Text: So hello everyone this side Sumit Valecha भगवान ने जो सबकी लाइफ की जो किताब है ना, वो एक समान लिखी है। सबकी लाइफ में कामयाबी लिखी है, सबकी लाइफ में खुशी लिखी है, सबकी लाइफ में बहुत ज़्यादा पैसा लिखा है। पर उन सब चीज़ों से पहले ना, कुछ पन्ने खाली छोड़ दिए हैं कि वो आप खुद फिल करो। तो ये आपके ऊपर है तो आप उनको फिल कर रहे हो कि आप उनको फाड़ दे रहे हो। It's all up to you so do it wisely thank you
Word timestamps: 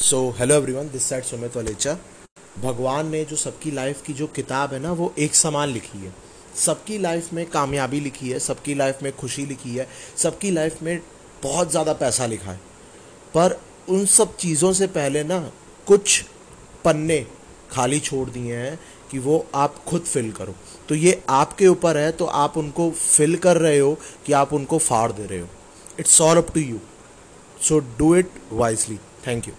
So 0.00 0.18
hello 0.38 0.54
everyone 0.54 0.88
this 0.90 1.04
side 1.04 1.24
Sumit 1.24 1.56
Valecha 1.56 1.92
भगवान 2.58 3.08
ने 3.08 3.24
जो 3.24 3.36
सबकी 3.36 3.70
लाइफ 3.70 4.00
की 4.02 4.12
जो 4.12 4.26
किताब 4.26 4.72
है 4.72 4.78
ना, 4.78 4.92
वो 4.92 5.12
एक 5.18 5.34
समान 5.34 5.68
लिखी 5.68 5.98
है। 5.98 6.12
सबकी 6.56 6.98
लाइफ 6.98 7.32
में 7.32 7.44
कामयाबी 7.46 8.00
लिखी 8.00 8.30
है, 8.30 8.38
सबकी 8.38 8.74
लाइफ 8.74 9.02
में 9.02 9.12
खुशी 9.16 9.44
लिखी 9.46 9.74
है, 9.76 9.86
सबकी 10.16 10.50
लाइफ 10.50 10.82
में 10.82 11.00
बहुत 11.42 11.70
ज़्यादा 11.70 11.92
पैसा 11.92 12.26
लिखा 12.26 12.50
है। 12.50 12.60
पर 13.34 13.58
उन 13.88 14.06
सब 14.06 14.36
चीज़ों 14.36 14.72
से 14.72 14.86
पहले 14.88 15.24
ना, 15.24 15.38
कुछ 15.86 16.24
पन्ने 16.84 17.24
खाली 17.70 18.00
छोड़ 18.00 18.28
दिए 18.30 18.56
हैं 18.56 18.78
कि 19.10 19.18
वो 19.18 19.46
आप 19.54 19.84
खुद 19.84 20.02
फिल 20.02 20.32
करो। 20.32 20.54
तो 20.88 20.94
ये 20.94 21.22
आपके 21.30 21.66
ऊपर 21.68 21.96
है 21.96 22.10
तो 22.12 22.26
आप 22.38 22.58
उनको 22.58 22.90
फिल 22.92 23.36
कर 23.38 23.56
रहे 23.58 23.78
हो 23.78 23.96
कि 24.26 24.32
आप 24.34 24.52
उनको 24.52 24.78
फाड़ 24.80 25.10
दे 25.12 25.26
रहे 25.26 25.40
हो। 25.40 25.48
It's 26.00 26.20
all 26.20 26.36
up 26.36 26.54
to 26.54 26.60
you 26.60 26.80
so 27.60 27.78
do 27.98 28.14
it 28.16 28.40
wisely 28.52 28.98
thank 29.26 29.48
you 29.48 29.54